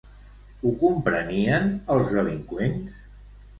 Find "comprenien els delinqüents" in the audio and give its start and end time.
0.83-3.01